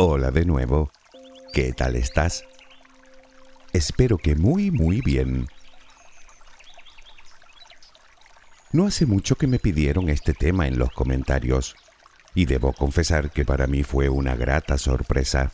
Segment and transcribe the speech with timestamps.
[0.00, 0.92] Hola de nuevo.
[1.52, 2.44] ¿Qué tal estás?
[3.72, 5.48] Espero que muy, muy bien.
[8.70, 11.74] No hace mucho que me pidieron este tema en los comentarios,
[12.32, 15.50] y debo confesar que para mí fue una grata sorpresa.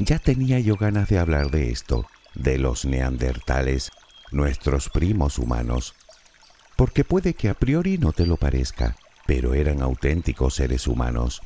[0.00, 3.92] Ya tenía yo ganas de hablar de esto, de los neandertales,
[4.32, 5.94] nuestros primos humanos,
[6.74, 8.96] porque puede que a priori no te lo parezca,
[9.28, 11.40] pero eran auténticos seres humanos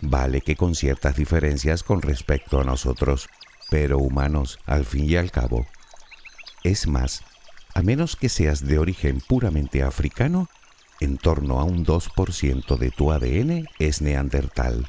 [0.00, 3.28] Vale que con ciertas diferencias con respecto a nosotros,
[3.70, 5.66] pero humanos al fin y al cabo.
[6.62, 7.22] Es más,
[7.74, 10.48] a menos que seas de origen puramente africano,
[11.00, 14.88] en torno a un 2% de tu ADN es neandertal.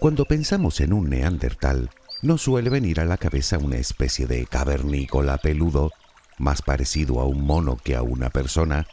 [0.00, 1.90] Cuando pensamos en un neandertal,
[2.22, 5.90] nos suele venir a la cabeza una especie de cavernícola peludo,
[6.38, 8.86] más parecido a un mono que a una persona,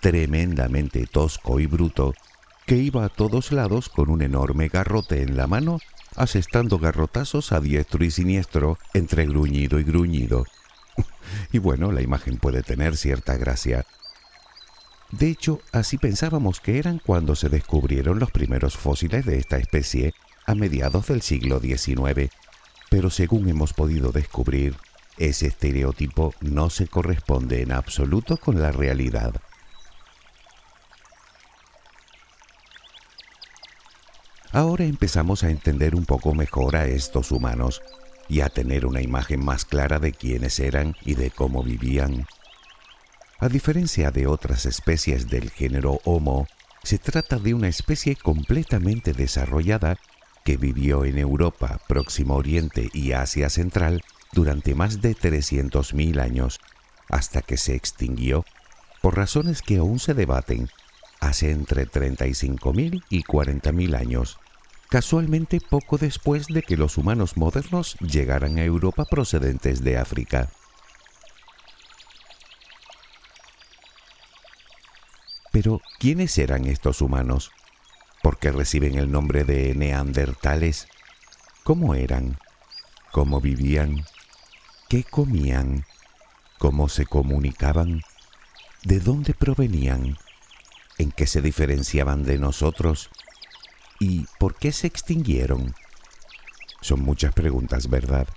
[0.00, 2.14] tremendamente tosco y bruto,
[2.66, 5.80] que iba a todos lados con un enorme garrote en la mano,
[6.16, 10.44] asestando garrotazos a diestro y siniestro, entre gruñido y gruñido.
[11.52, 13.86] y bueno, la imagen puede tener cierta gracia.
[15.10, 20.12] De hecho, así pensábamos que eran cuando se descubrieron los primeros fósiles de esta especie
[20.46, 22.30] a mediados del siglo XIX,
[22.90, 24.76] pero según hemos podido descubrir,
[25.16, 29.34] ese estereotipo no se corresponde en absoluto con la realidad.
[34.58, 37.80] Ahora empezamos a entender un poco mejor a estos humanos
[38.28, 42.26] y a tener una imagen más clara de quiénes eran y de cómo vivían.
[43.38, 46.48] A diferencia de otras especies del género Homo,
[46.82, 49.96] se trata de una especie completamente desarrollada
[50.42, 54.02] que vivió en Europa, Próximo Oriente y Asia Central
[54.32, 56.58] durante más de 300.000 años,
[57.08, 58.44] hasta que se extinguió,
[59.02, 60.68] por razones que aún se debaten
[61.20, 64.40] hace entre 35.000 y 40.000 años,
[64.88, 70.50] casualmente poco después de que los humanos modernos llegaran a Europa procedentes de África.
[75.52, 77.50] Pero, ¿quiénes eran estos humanos?
[78.22, 80.88] ¿Por qué reciben el nombre de neandertales?
[81.64, 82.38] ¿Cómo eran?
[83.12, 84.04] ¿Cómo vivían?
[84.88, 85.84] ¿Qué comían?
[86.58, 88.02] ¿Cómo se comunicaban?
[88.84, 90.16] ¿De dónde provenían?
[90.98, 93.10] en qué se diferenciaban de nosotros
[93.98, 95.74] y por qué se extinguieron.
[96.80, 98.28] Son muchas preguntas, ¿verdad?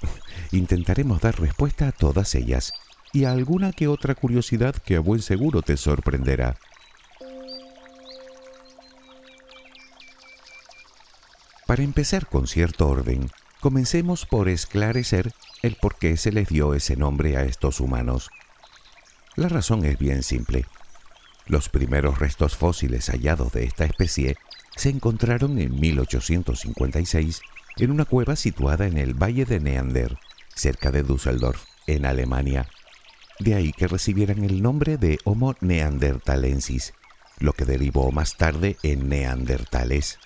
[0.52, 2.72] Intentaremos dar respuesta a todas ellas
[3.12, 6.56] y a alguna que otra curiosidad que a buen seguro te sorprenderá.
[11.66, 13.28] Para empezar con cierto orden,
[13.60, 18.30] comencemos por esclarecer el por qué se les dio ese nombre a estos humanos.
[19.34, 20.64] La razón es bien simple.
[21.46, 24.36] Los primeros restos fósiles hallados de esta especie
[24.76, 27.40] se encontraron en 1856
[27.78, 30.18] en una cueva situada en el Valle de Neander,
[30.54, 32.68] cerca de Düsseldorf, en Alemania.
[33.38, 36.94] De ahí que recibieran el nombre de Homo neanderthalensis,
[37.38, 40.18] lo que derivó más tarde en neandertales.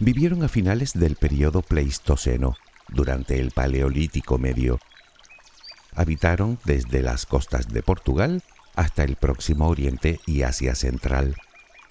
[0.00, 2.56] Vivieron a finales del periodo Pleistoceno,
[2.88, 4.80] durante el Paleolítico Medio.
[5.94, 8.42] Habitaron desde las costas de Portugal
[8.74, 11.36] hasta el Próximo Oriente y Asia Central,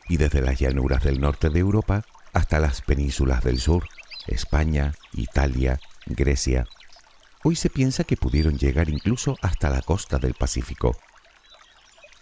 [0.10, 2.04] y desde las llanuras del norte de Europa
[2.34, 3.86] hasta las penínsulas del sur,
[4.28, 6.68] España, Italia, Grecia.
[7.44, 10.98] Hoy se piensa que pudieron llegar incluso hasta la costa del Pacífico.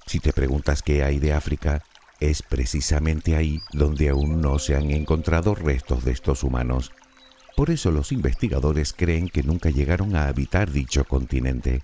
[0.06, 1.83] Si te preguntas qué hay de África,
[2.19, 6.91] es precisamente ahí donde aún no se han encontrado restos de estos humanos.
[7.56, 11.81] Por eso los investigadores creen que nunca llegaron a habitar dicho continente.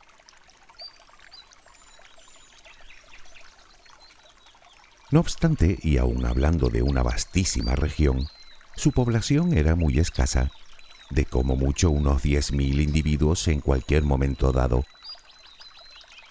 [5.13, 8.29] No obstante, y aun hablando de una vastísima región,
[8.75, 10.49] su población era muy escasa,
[11.11, 14.85] de como mucho unos 10.000 individuos en cualquier momento dado.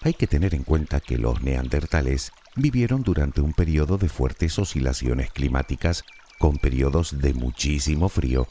[0.01, 5.31] Hay que tener en cuenta que los neandertales vivieron durante un periodo de fuertes oscilaciones
[5.31, 6.03] climáticas
[6.37, 8.49] con periodos de muchísimo frío,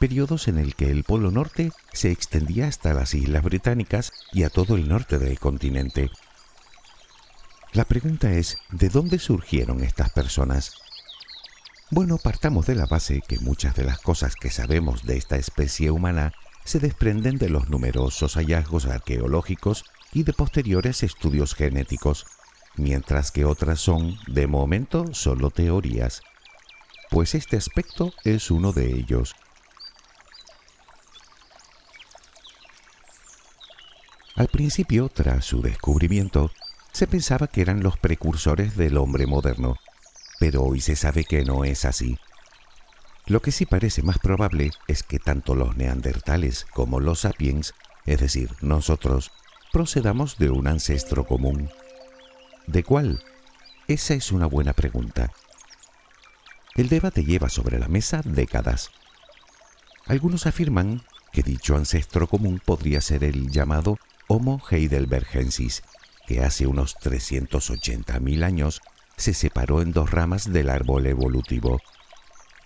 [0.00, 4.50] periodos en el que el Polo Norte se extendía hasta las Islas Británicas y a
[4.50, 6.10] todo el norte del continente.
[7.72, 10.74] La pregunta es, ¿de dónde surgieron estas personas?
[11.92, 15.92] Bueno, partamos de la base que muchas de las cosas que sabemos de esta especie
[15.92, 16.32] humana
[16.64, 22.26] se desprenden de los numerosos hallazgos arqueológicos y de posteriores estudios genéticos,
[22.74, 26.22] mientras que otras son, de momento, solo teorías.
[27.08, 29.36] Pues este aspecto es uno de ellos.
[34.34, 36.50] Al principio, tras su descubrimiento,
[36.92, 39.76] se pensaba que eran los precursores del hombre moderno,
[40.38, 42.18] pero hoy se sabe que no es así.
[43.26, 47.74] Lo que sí parece más probable es que tanto los neandertales como los sapiens,
[48.06, 49.30] es decir, nosotros,
[49.72, 51.70] procedamos de un ancestro común.
[52.66, 53.22] ¿De cuál?
[53.86, 55.30] Esa es una buena pregunta.
[56.74, 58.90] El debate lleva sobre la mesa décadas.
[60.06, 61.02] Algunos afirman
[61.32, 65.82] que dicho ancestro común podría ser el llamado Homo heidelbergensis,
[66.30, 68.82] que hace unos 380.000 años
[69.16, 71.80] se separó en dos ramas del árbol evolutivo.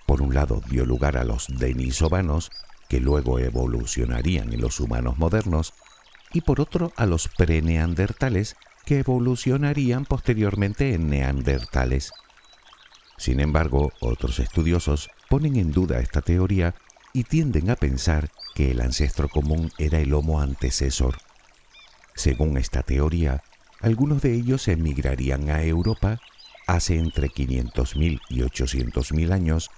[0.05, 2.51] Por un lado dio lugar a los denisovanos,
[2.91, 5.73] que luego evolucionarían en los humanos modernos,
[6.35, 12.13] y por otro a los preneandertales, que evolucionarían posteriormente en neandertales.
[13.17, 16.75] Sin embargo, otros estudiosos ponen en duda esta teoría
[17.15, 21.17] y tienden a pensar que el ancestro común era el Homo antecesor.
[22.15, 23.43] Según esta teoría,
[23.85, 26.19] algunos de ellos emigrarían a Europa
[26.67, 29.71] hace entre 500.000 y 800.000 años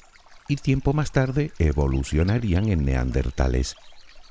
[0.47, 3.75] y tiempo más tarde evolucionarían en neandertales,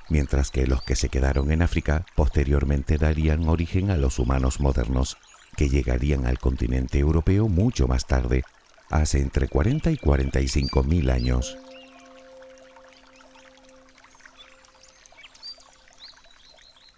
[0.07, 5.18] mientras que los que se quedaron en África posteriormente darían origen a los humanos modernos,
[5.57, 8.45] que llegarían al continente europeo mucho más tarde,
[8.89, 11.57] hace entre 40 y 45.000 años.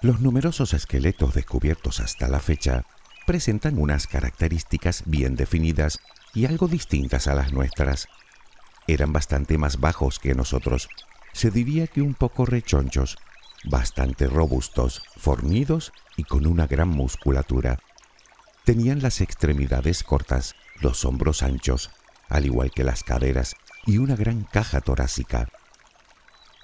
[0.01, 2.85] Los numerosos esqueletos descubiertos hasta la fecha
[3.25, 5.99] presentan unas características bien definidas
[6.35, 8.07] y algo distintas a las nuestras.
[8.85, 10.87] Eran bastante más bajos que nosotros,
[11.33, 13.17] se diría que un poco rechonchos,
[13.65, 17.79] bastante robustos, fornidos y con una gran musculatura.
[18.65, 21.89] Tenían las extremidades cortas, los hombros anchos,
[22.29, 23.55] al igual que las caderas,
[23.87, 25.49] y una gran caja torácica.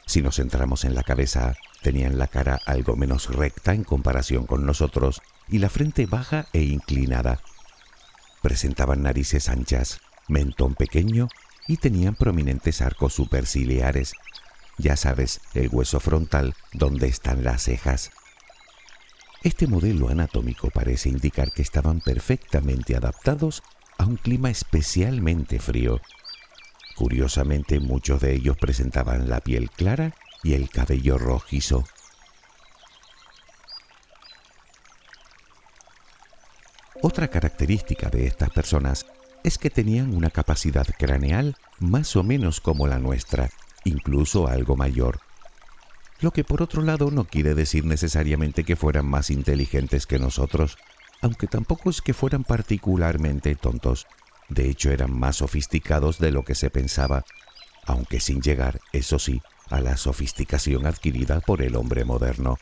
[0.06, 4.66] Si nos centramos en la cabeza, tenían la cara algo menos recta en comparación con
[4.66, 7.42] nosotros y la frente baja e inclinada.
[8.42, 11.28] Presentaban narices anchas, mentón pequeño
[11.68, 14.14] y tenían prominentes arcos superciliares.
[14.78, 18.12] Ya sabes, el hueso frontal donde están las cejas.
[19.44, 23.62] Este modelo anatómico parece indicar que estaban perfectamente adaptados
[23.98, 26.00] a un clima especialmente frío.
[26.96, 31.86] Curiosamente, muchos de ellos presentaban la piel clara y el cabello rojizo.
[37.02, 39.06] Otra característica de estas personas
[39.44, 43.50] es que tenían una capacidad craneal más o menos como la nuestra,
[43.84, 45.20] incluso algo mayor.
[46.22, 50.78] Lo que por otro lado no quiere decir necesariamente que fueran más inteligentes que nosotros,
[51.22, 54.08] aunque tampoco es que fueran particularmente tontos.
[54.48, 57.26] De hecho eran más sofisticados de lo que se pensaba,
[57.86, 62.58] aunque sin llegar, eso sí, a la sofisticación adquirida por el hombre moderno.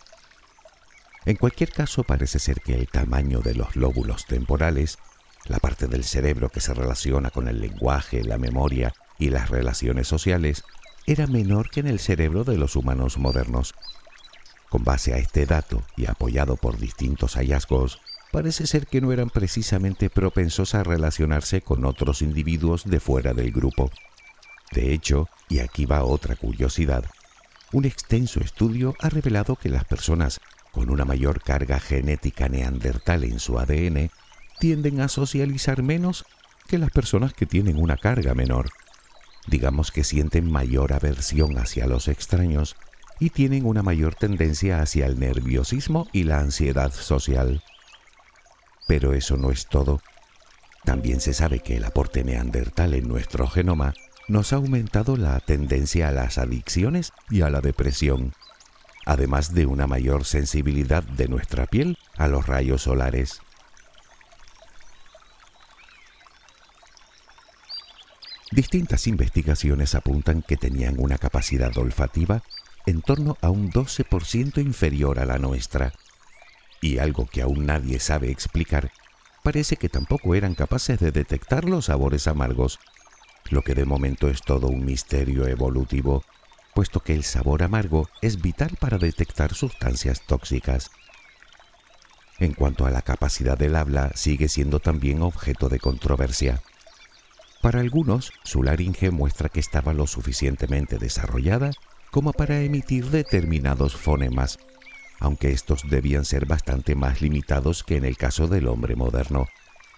[1.25, 4.97] En cualquier caso, parece ser que el tamaño de los lóbulos temporales,
[5.45, 10.07] la parte del cerebro que se relaciona con el lenguaje, la memoria y las relaciones
[10.07, 10.63] sociales,
[11.05, 13.73] era menor que en el cerebro de los humanos modernos.
[14.69, 17.99] Con base a este dato y apoyado por distintos hallazgos,
[18.31, 23.51] parece ser que no eran precisamente propensos a relacionarse con otros individuos de fuera del
[23.51, 23.91] grupo.
[24.71, 27.05] De hecho, y aquí va otra curiosidad,
[27.73, 30.39] un extenso estudio ha revelado que las personas
[30.71, 34.09] con una mayor carga genética neandertal en su ADN
[34.59, 36.25] tienden a socializar menos
[36.67, 38.69] que las personas que tienen una carga menor.
[39.47, 42.75] Digamos que sienten mayor aversión hacia los extraños
[43.19, 47.63] y tienen una mayor tendencia hacia el nerviosismo y la ansiedad social.
[48.87, 50.01] Pero eso no es todo.
[50.83, 53.93] También se sabe que el aporte neandertal en nuestro genoma
[54.27, 58.33] nos ha aumentado la tendencia a las adicciones y a la depresión,
[59.05, 63.41] además de una mayor sensibilidad de nuestra piel a los rayos solares.
[68.51, 72.43] Distintas investigaciones apuntan que tenían una capacidad olfativa
[72.85, 75.93] en torno a un 12% inferior a la nuestra,
[76.81, 78.91] y algo que aún nadie sabe explicar,
[79.43, 82.79] parece que tampoco eran capaces de detectar los sabores amargos
[83.51, 86.23] lo que de momento es todo un misterio evolutivo,
[86.73, 90.89] puesto que el sabor amargo es vital para detectar sustancias tóxicas.
[92.39, 96.61] En cuanto a la capacidad del habla, sigue siendo también objeto de controversia.
[97.61, 101.71] Para algunos, su laringe muestra que estaba lo suficientemente desarrollada
[102.09, 104.59] como para emitir determinados fonemas,
[105.19, 109.47] aunque estos debían ser bastante más limitados que en el caso del hombre moderno,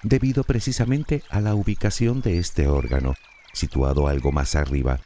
[0.02, 3.16] debido precisamente a la ubicación de este órgano,
[3.54, 5.00] situado algo más arriba.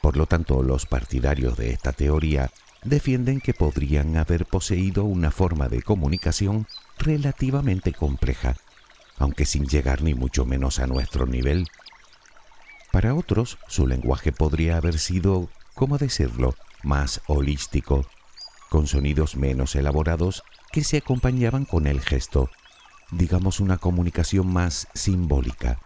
[0.00, 2.50] Por lo tanto, los partidarios de esta teoría
[2.82, 6.66] defienden que podrían haber poseído una forma de comunicación
[6.98, 8.56] relativamente compleja,
[9.18, 11.66] aunque sin llegar ni mucho menos a nuestro nivel.
[12.90, 18.06] Para otros, su lenguaje podría haber sido, ¿cómo decirlo?, más holístico,
[18.70, 20.42] con sonidos menos elaborados
[20.72, 22.50] que se acompañaban con el gesto,
[23.10, 25.78] digamos una comunicación más simbólica.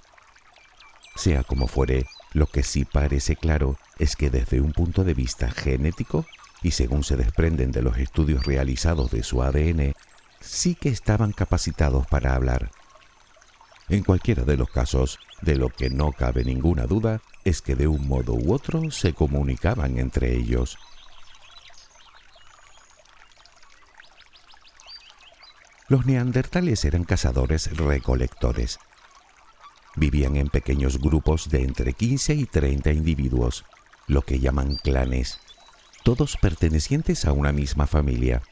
[1.14, 5.50] Sea como fuere, lo que sí parece claro es que desde un punto de vista
[5.50, 6.26] genético,
[6.62, 9.94] y según se desprenden de los estudios realizados de su ADN,
[10.40, 12.70] sí que estaban capacitados para hablar.
[13.88, 17.86] En cualquiera de los casos, de lo que no cabe ninguna duda es que de
[17.86, 20.78] un modo u otro se comunicaban entre ellos.
[25.88, 28.78] Los neandertales eran cazadores recolectores.
[29.96, 33.64] Vivían en pequeños grupos de entre 15 y 30 individuos,
[34.06, 35.40] lo que llaman clanes,
[36.02, 38.42] todos pertenecientes a una misma familia.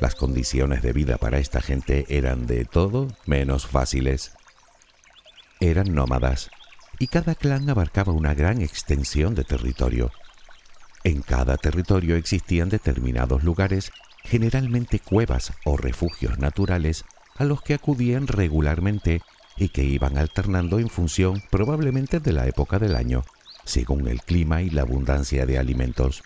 [0.00, 4.32] Las condiciones de vida para esta gente eran de todo menos fáciles.
[5.60, 6.50] Eran nómadas
[6.98, 10.10] y cada clan abarcaba una gran extensión de territorio.
[11.04, 13.92] En cada territorio existían determinados lugares
[14.24, 17.04] generalmente cuevas o refugios naturales
[17.36, 19.22] a los que acudían regularmente
[19.60, 23.24] y que iban alternando en función probablemente de la época del año,
[23.64, 26.22] según el clima y la abundancia de alimentos.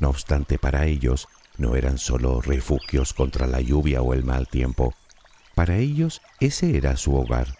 [0.00, 4.94] No obstante, para ellos no eran solo refugios contra la lluvia o el mal tiempo.
[5.54, 7.54] Para ellos ese era su hogar,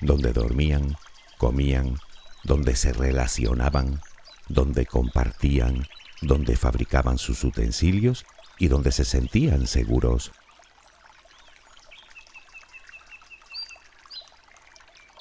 [0.00, 0.96] donde dormían,
[1.38, 1.96] comían,
[2.42, 4.00] donde se relacionaban,
[4.48, 5.86] donde compartían,
[6.20, 8.26] donde fabricaban sus utensilios
[8.58, 10.32] y donde se sentían seguros.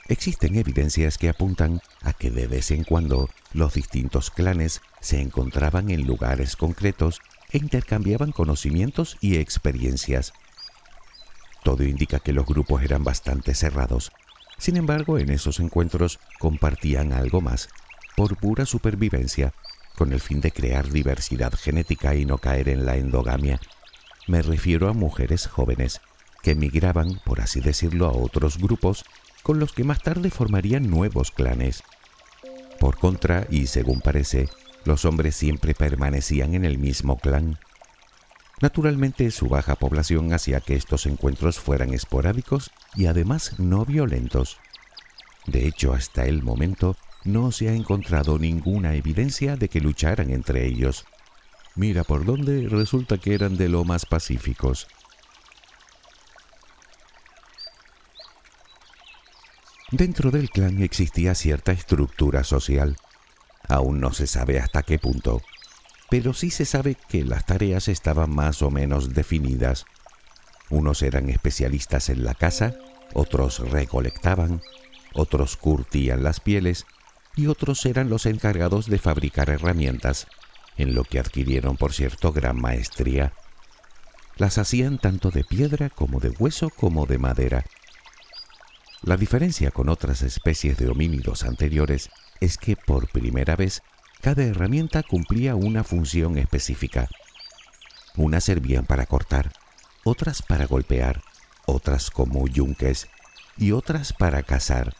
[0.09, 5.89] Existen evidencias que apuntan a que de vez en cuando los distintos clanes se encontraban
[5.89, 10.33] en lugares concretos e intercambiaban conocimientos y experiencias.
[11.63, 14.11] Todo indica que los grupos eran bastante cerrados.
[14.57, 17.69] Sin embargo, en esos encuentros compartían algo más,
[18.17, 19.53] por pura supervivencia,
[19.95, 23.61] con el fin de crear diversidad genética y no caer en la endogamia.
[24.27, 26.01] Me refiero a mujeres jóvenes
[26.41, 29.05] que migraban, por así decirlo, a otros grupos
[29.43, 31.83] con los que más tarde formarían nuevos clanes.
[32.79, 34.49] Por contra, y según parece,
[34.85, 37.59] los hombres siempre permanecían en el mismo clan.
[38.61, 44.57] Naturalmente, su baja población hacía que estos encuentros fueran esporádicos y además no violentos.
[45.45, 46.95] De hecho, hasta el momento,
[47.25, 51.05] no se ha encontrado ninguna evidencia de que lucharan entre ellos.
[51.75, 54.87] Mira por dónde resulta que eran de lo más pacíficos.
[59.93, 62.97] Dentro del clan existía cierta estructura social.
[63.67, 65.43] Aún no se sabe hasta qué punto,
[66.09, 69.85] pero sí se sabe que las tareas estaban más o menos definidas.
[70.71, 72.73] Unos eran especialistas en la caza,
[73.13, 74.63] otros recolectaban,
[75.13, 76.87] otros curtían las pieles
[77.35, 80.25] y otros eran los encargados de fabricar herramientas,
[80.75, 83.33] en lo que adquirieron, por cierto, gran maestría.
[84.37, 87.63] Las hacían tanto de piedra como de hueso como de madera.
[89.03, 93.83] La diferencia con otras especies de homínidos anteriores es que por primera vez
[94.21, 97.09] cada herramienta cumplía una función específica.
[98.15, 99.51] Unas servían para cortar,
[100.05, 101.21] otras para golpear,
[101.65, 103.09] otras como yunques
[103.57, 104.95] y otras para cazar.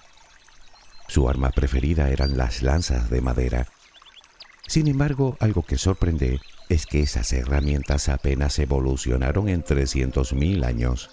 [1.08, 3.68] Su arma preferida eran las lanzas de madera.
[4.68, 11.10] Sin embargo, algo que sorprende es que esas herramientas apenas evolucionaron en 300.000 años.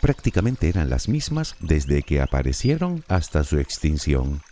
[0.00, 4.42] Prácticamente eran las mismas desde que aparecieron hasta su extinción.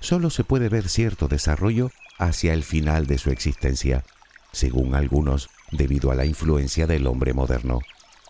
[0.00, 4.04] Solo se puede ver cierto desarrollo hacia el final de su existencia,
[4.52, 7.80] según algunos, debido a la influencia del hombre moderno,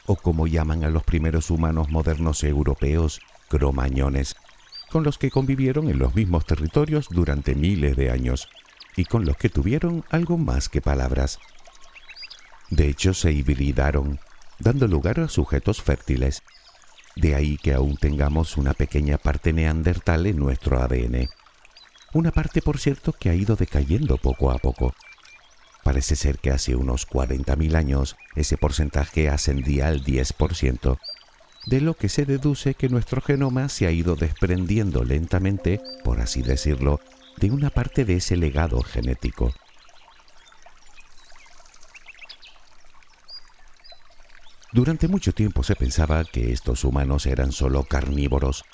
[0.06, 4.36] o como llaman a los primeros humanos modernos europeos, cromañones,
[4.90, 8.48] con los que convivieron en los mismos territorios durante miles de años
[8.96, 11.38] y con los que tuvieron algo más que palabras.
[12.70, 14.20] De hecho, se hibridaron,
[14.62, 16.42] dando lugar a sujetos fértiles.
[17.16, 21.28] De ahí que aún tengamos una pequeña parte neandertal en nuestro ADN.
[22.14, 24.95] Una parte, por cierto, que ha ido decayendo poco a poco.
[25.83, 30.99] Parece ser que hace unos 40.000 años ese porcentaje ascendía al 10%,
[31.66, 36.42] de lo que se deduce que nuestro genoma se ha ido desprendiendo lentamente, por así
[36.42, 37.00] decirlo,
[37.38, 39.52] de una parte de ese legado genético.
[44.72, 48.64] Durante mucho tiempo se pensaba que estos humanos eran solo carnívoros,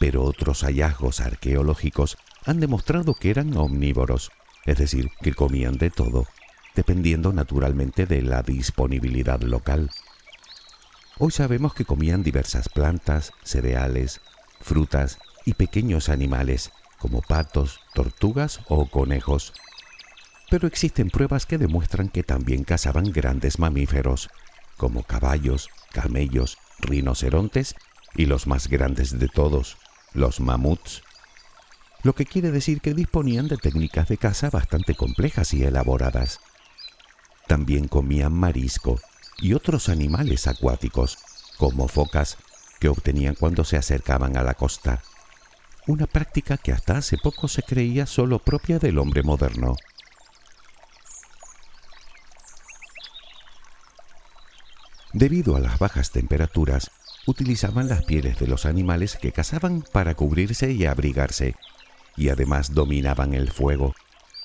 [0.00, 4.32] pero otros hallazgos arqueológicos han demostrado que eran omnívoros,
[4.64, 6.26] es decir, que comían de todo,
[6.74, 9.90] dependiendo naturalmente de la disponibilidad local.
[11.18, 14.20] Hoy sabemos que comían diversas plantas, cereales,
[14.60, 19.52] frutas y pequeños animales, como patos, tortugas o conejos.
[20.50, 24.28] Pero existen pruebas que demuestran que también cazaban grandes mamíferos,
[24.76, 27.74] como caballos, camellos, rinocerontes
[28.14, 29.76] y los más grandes de todos,
[30.12, 31.02] los mamuts.
[32.02, 36.40] Lo que quiere decir que disponían de técnicas de caza bastante complejas y elaboradas.
[37.46, 39.00] También comían marisco
[39.38, 41.18] y otros animales acuáticos,
[41.58, 42.36] como focas,
[42.78, 45.02] que obtenían cuando se acercaban a la costa.
[45.86, 49.76] Una práctica que hasta hace poco se creía solo propia del hombre moderno.
[55.16, 56.90] Debido a las bajas temperaturas,
[57.24, 61.54] utilizaban las pieles de los animales que cazaban para cubrirse y abrigarse,
[62.18, 63.94] y además dominaban el fuego,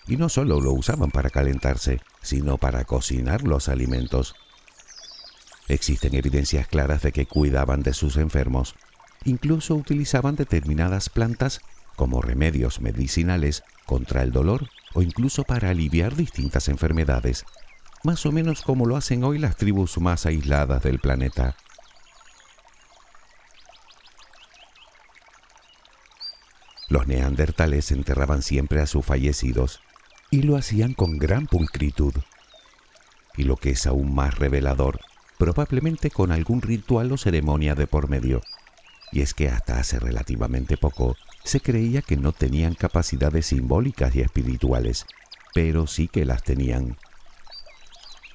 [0.08, 4.34] y no solo lo usaban para calentarse, sino para cocinar los alimentos.
[5.68, 8.76] Existen evidencias claras de que cuidaban de sus enfermos,
[9.26, 11.60] incluso utilizaban determinadas plantas
[11.98, 17.44] como remedios medicinales contra el dolor o incluso para aliviar distintas enfermedades,
[18.04, 21.56] más o menos como lo hacen hoy las tribus más aisladas del planeta.
[26.90, 29.82] Los neandertales enterraban siempre a sus fallecidos
[30.30, 32.14] y lo hacían con gran pulcritud.
[33.38, 35.00] Y lo que es aún más revelador,
[35.38, 38.42] probablemente con algún ritual o ceremonia de por medio.
[39.12, 44.22] Y es que hasta hace relativamente poco se creía que no tenían capacidades simbólicas y
[44.22, 45.06] espirituales,
[45.54, 46.98] pero sí que las tenían.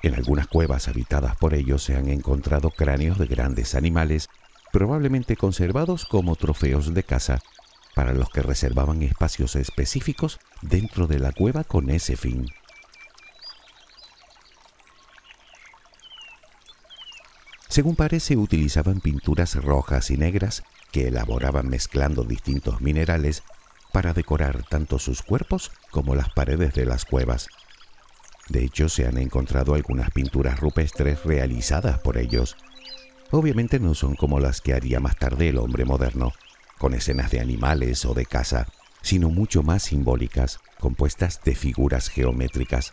[0.06, 4.28] En algunas cuevas habitadas por ellos se han encontrado cráneos de grandes animales,
[4.72, 7.40] probablemente conservados como trofeos de caza,
[7.96, 12.46] para los que reservaban espacios específicos dentro de la cueva con ese fin.
[17.68, 23.42] Según parece, utilizaban pinturas rojas y negras que elaboraban mezclando distintos minerales
[23.90, 27.48] para decorar tanto sus cuerpos como las paredes de las cuevas.
[28.48, 32.56] De hecho, se han encontrado algunas pinturas rupestres realizadas por ellos.
[33.32, 36.32] Obviamente no son como las que haría más tarde el hombre moderno,
[36.78, 38.68] con escenas de animales o de caza,
[39.02, 42.92] sino mucho más simbólicas, compuestas de figuras geométricas.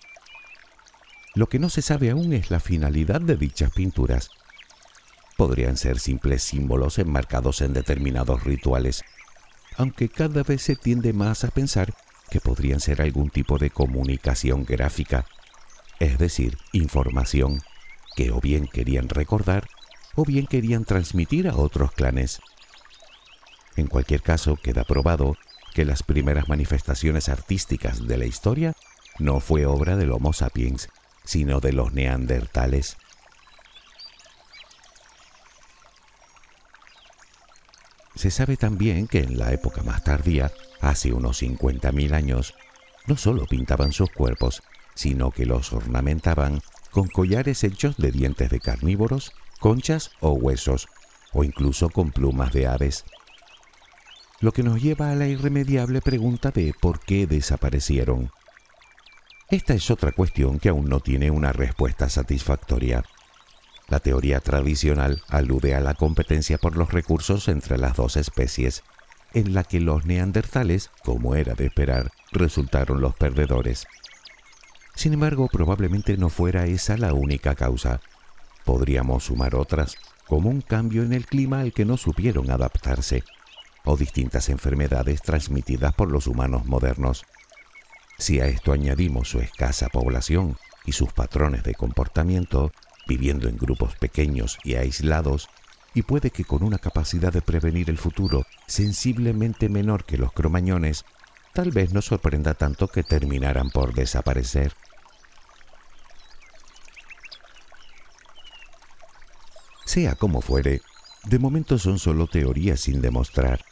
[1.35, 4.29] Lo que no se sabe aún es la finalidad de dichas pinturas.
[5.37, 9.03] Podrían ser simples símbolos enmarcados en determinados rituales,
[9.77, 11.93] aunque cada vez se tiende más a pensar
[12.29, 15.25] que podrían ser algún tipo de comunicación gráfica
[15.99, 17.61] es decir, información
[18.15, 19.67] que o bien querían recordar
[20.15, 22.39] o bien querían transmitir a otros clanes.
[23.75, 25.35] En cualquier caso, queda probado
[25.73, 28.73] que las primeras manifestaciones artísticas de la historia
[29.19, 30.89] no fue obra del Homo sapiens,
[31.23, 32.97] sino de los neandertales.
[38.15, 40.51] Se sabe también que en la época más tardía,
[40.81, 42.53] hace unos 50.000 años,
[43.07, 44.61] no solo pintaban sus cuerpos,
[44.95, 50.87] sino que los ornamentaban con collares hechos de dientes de carnívoros, conchas o huesos,
[51.33, 53.03] o incluso con plumas de aves.
[54.39, 58.31] Lo que nos lleva a la irremediable pregunta de por qué desaparecieron.
[59.49, 63.03] Esta es otra cuestión que aún no tiene una respuesta satisfactoria.
[63.87, 68.83] La teoría tradicional alude a la competencia por los recursos entre las dos especies,
[69.33, 73.87] en la que los neandertales, como era de esperar, resultaron los perdedores.
[74.95, 77.99] Sin embargo, probablemente no fuera esa la única causa.
[78.63, 83.23] Podríamos sumar otras, como un cambio en el clima al que no supieron adaptarse,
[83.83, 87.25] o distintas enfermedades transmitidas por los humanos modernos.
[88.17, 92.71] Si a esto añadimos su escasa población y sus patrones de comportamiento,
[93.07, 95.49] viviendo en grupos pequeños y aislados,
[95.93, 101.05] y puede que con una capacidad de prevenir el futuro sensiblemente menor que los cromañones,
[101.53, 104.73] tal vez nos sorprenda tanto que terminaran por desaparecer.
[109.93, 110.81] Sea como fuere,
[111.25, 113.63] de momento son solo teorías sin demostrar,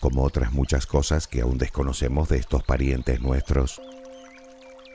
[0.00, 3.80] como otras muchas cosas que aún desconocemos de estos parientes nuestros.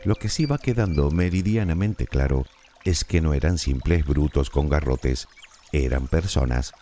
[0.06, 2.46] Lo que sí va quedando meridianamente claro
[2.86, 5.28] es que no eran simples brutos con garrotes,
[5.72, 6.74] eran personas,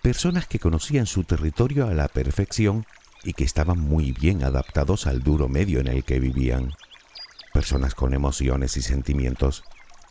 [0.00, 2.86] personas que conocían su territorio a la perfección
[3.24, 6.72] y que estaban muy bien adaptados al duro medio en el que vivían.
[7.52, 9.64] Personas con emociones y sentimientos,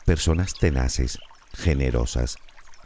[0.05, 1.17] personas tenaces,
[1.55, 2.37] generosas,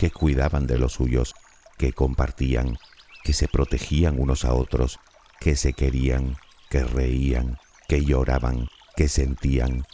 [0.02, 1.36] que cuidaban de los suyos,
[1.78, 2.80] que compartían,
[3.24, 5.00] que se protegían unos a otros,
[5.40, 6.38] que se querían,
[6.72, 9.86] que reían, que lloraban, que sentían.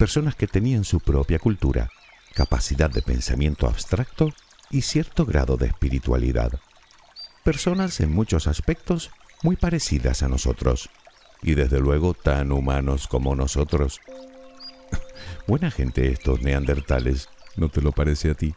[0.00, 1.90] Personas que tenían su propia cultura,
[2.34, 4.32] capacidad de pensamiento abstracto
[4.68, 6.50] y cierto grado de espiritualidad.
[7.44, 9.12] Personas en muchos aspectos
[9.44, 10.90] muy parecidas a nosotros
[11.40, 14.00] y desde luego tan humanos como nosotros.
[15.46, 18.56] Buena gente estos neandertales, ¿no te lo parece a ti?